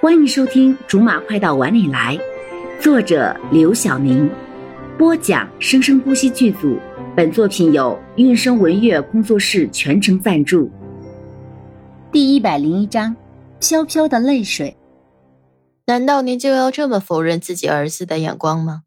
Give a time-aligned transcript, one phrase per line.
[0.00, 2.16] 欢迎收听《竹马快到碗里来》，
[2.82, 4.28] 作者刘晓宁，
[4.98, 6.78] 播讲生生不息剧组。
[7.16, 10.70] 本作品由韵声文乐工作室全程赞助。
[12.10, 13.16] 第一百零一章：
[13.60, 14.76] 飘飘的泪水。
[15.86, 18.82] 难道您就要这么否认自己儿子的眼光吗？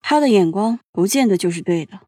[0.00, 2.00] 他的眼光不见得就是对的。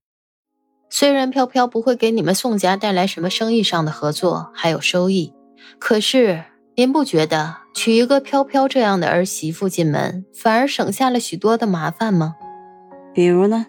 [0.90, 5.32] 虽然飘飘不会给你们宋家带来什么生意上的合作还有收益，
[5.78, 6.44] 可是
[6.76, 12.34] 您不觉得娶一个飘飘这样的儿媳妇进门，反而省下了许多的麻烦吗？
[13.14, 13.66] 比如呢？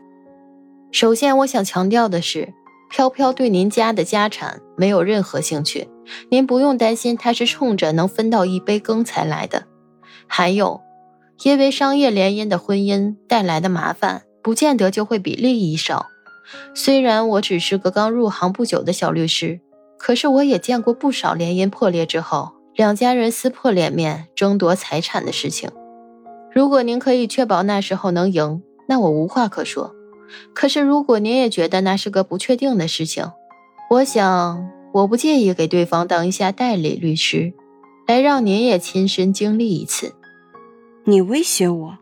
[0.91, 2.51] 首先，我想强调的是，
[2.89, 5.87] 飘飘对您家的家产没有任何兴趣，
[6.31, 9.65] 您不用担心她是冲着能分到一杯羹才来的。
[10.25, 10.81] 还有，
[11.43, 16.07] 因为商业联姻的婚姻带来的麻烦，不见得就会比利益少。
[16.73, 19.61] 虽然我只是个刚入行不久的小律师，
[19.99, 25.69] 可是我也见过不少联姻破裂之后，两家人撕破脸面争夺财产的事情。
[26.49, 29.93] 如果您可以确保那时候能赢，那我无话可说。
[30.53, 33.29] 可是如果您也觉得那是个不确定的事情，
[33.89, 37.51] 我想我不介意给对方当一下代理律师，
[38.07, 40.13] 来让您也亲身经历一次。
[41.03, 41.97] 你威胁我？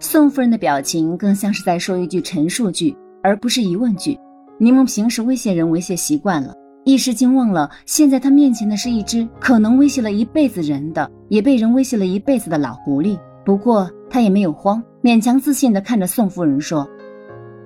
[0.00, 2.96] 宋夫人的表情更像是在说一句陈述句。
[3.22, 4.18] 而不是疑问句。
[4.58, 6.52] 柠檬平时威胁人威胁习惯了，
[6.86, 13.18] 一时竟忘了，现在他面前的是一只可能威胁了一辈子人的，也被人威胁了一辈子的老狐狸。
[13.44, 16.88] 不过他也没有慌，勉强自信地看着宋夫人说：“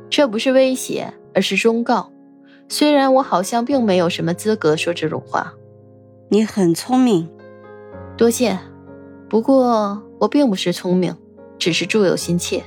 [0.08, 2.10] 这不是威胁，而是忠告。
[2.66, 5.52] 虽然我好像并没有什么资格说这种话。
[6.30, 7.28] 你很聪明，
[8.16, 8.58] 多谢。
[9.28, 11.14] 不过我并不是聪明，
[11.58, 12.64] 只是助有心切。”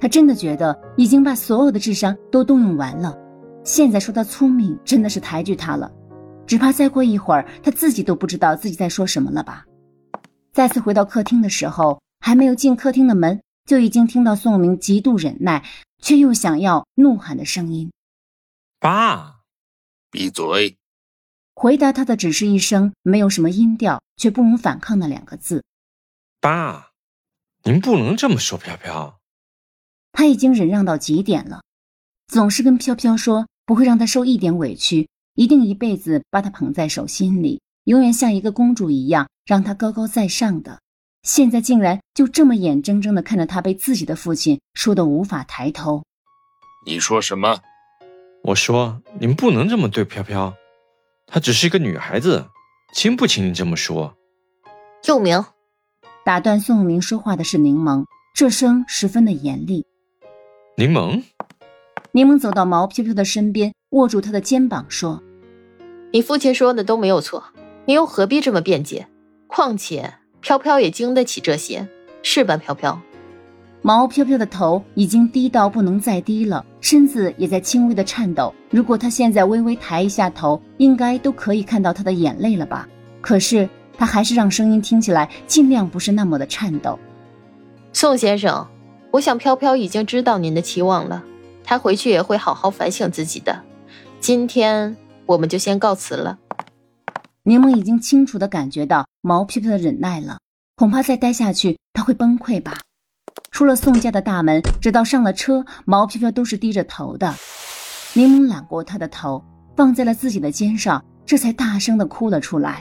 [0.00, 3.16] 他真的觉得已经把所有的智商都动用完了，
[3.64, 5.90] 现在说他聪明真的是抬举他了，
[6.46, 9.66] 只怕再过一会儿他自己都不知道自己在说什么了吧。
[10.52, 15.64] 再次回到客厅的时候，还没有进客厅的门，就已经听到宋明极度忍耐
[16.02, 17.92] 却又想要怒喊的声音
[18.80, 19.40] ：“爸，
[20.10, 20.76] 闭嘴！”
[21.54, 25.62] 回答他的只是一声没有什么音调却不容反抗的两个字
[26.40, 26.90] ：“爸，
[27.62, 29.20] 您不能这么说，飘飘。”
[30.12, 31.62] 他已经忍让到极点了，
[32.26, 40.80] 总是跟飘飘说不会让他受一点委屈，一定一辈子把他捧在手心里，永远像一个公主一样让他高高在上的。
[41.22, 46.02] 现在竟然就这么眼睁睁的看着他被自己的父亲说的无法抬头。
[46.84, 47.60] 你说什么？
[48.42, 50.52] 我说您不能这么对飘飘，
[51.28, 52.44] 她只是一个女孩子，
[52.92, 54.16] 轻不轻你这么说？
[55.06, 55.44] 佑明，
[56.24, 58.04] 打断宋明说话的是柠檬，
[58.34, 59.86] 这声十分的严厉。
[60.76, 61.22] 柠檬，
[62.12, 65.22] 柠檬走到毛飘飘的身边，握住他的肩膀说
[66.12, 67.44] ：“你父亲说的都没有错，
[67.84, 69.06] 你又何必这么辩解？
[69.46, 71.86] 况且飘飘也经得起这些，
[72.22, 73.00] 是吧？”飘飘，
[73.80, 78.52] 毛飘飘的头已经低到不能再低了，身子也在轻微的颤抖。
[78.70, 82.88] 如果他现在微微抬一下头，应该都可以看到他的眼泪了吧？
[83.20, 86.98] 可是他还是让声音听起来尽量不是那么的颤抖。
[87.92, 88.66] 宋先生。
[89.12, 91.24] 我想飘飘已经知道您的期望了，
[91.64, 93.62] 他回去也会好好反省自己的。
[94.20, 96.38] 今天我们就先告辞了。
[97.42, 100.38] 柠檬已经清楚的感觉到毛飘飘的忍耐了，
[100.76, 102.80] 恐怕再待下去他会崩溃吧。
[103.50, 107.34] 出了宋家的大门，直到上了车，毛飘飘都是低着头的。
[108.14, 109.42] 柠檬揽过他的头，
[109.76, 112.80] 放在了自己的肩上，这才大声的哭了出来。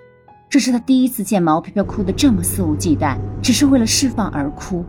[0.50, 4.84] 这是他第一次见毛飘飘哭得这么肆无忌惮，只是为了释放而哭。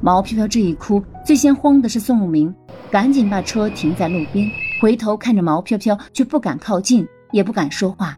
[0.00, 2.54] 毛飘飘这一哭，最先慌的是宋慕明，
[2.90, 4.48] 赶紧把车停在路边，
[4.80, 8.16] 回头看着毛飘飘，却不敢靠近，也不敢说话，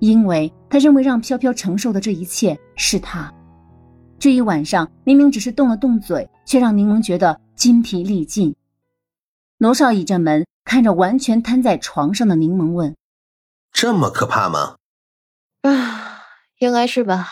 [0.00, 3.32] 因为他认为让飘飘承受的这一切是他。
[4.18, 8.54] 这一晚上明明只是动了动嘴，却让柠檬觉得筋疲力尽。
[9.58, 12.96] 罗少倚着门，看着完全瘫在床上的柠檬，问
[13.72, 14.76] ：“这么可怕吗
[15.62, 16.22] ？”“啊，
[16.58, 17.28] 应该是吧。”“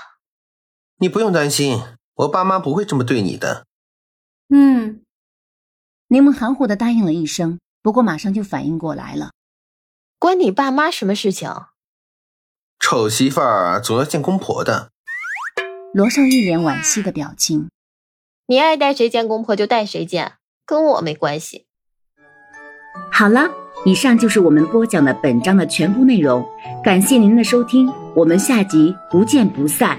[0.98, 1.82] 你不用担心，
[2.14, 3.66] 我爸妈不会这么对你的。”
[4.48, 5.02] 嗯，
[6.08, 9.32] 柠檬含糊的答应了一声，不过马上就反应过来了，
[10.18, 11.50] 关你爸妈什么事情？
[12.78, 14.90] 丑媳妇儿总要见公婆的。
[15.94, 17.68] 罗少一脸惋惜的表情。
[18.46, 20.34] 你爱带谁见公婆就带谁见，
[20.66, 21.66] 跟我没关系。
[23.10, 23.50] 好了，
[23.86, 26.44] 以上就是我们播讲的本章的全部内容，
[26.82, 29.98] 感谢您的收听，我们下集不见不散。